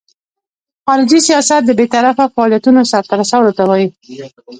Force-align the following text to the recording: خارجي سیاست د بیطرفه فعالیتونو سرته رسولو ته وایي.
خارجي 0.85 1.19
سیاست 1.27 1.61
د 1.65 1.71
بیطرفه 1.79 2.25
فعالیتونو 2.33 2.81
سرته 2.91 3.13
رسولو 3.21 3.55
ته 3.57 3.63
وایي. 3.69 3.87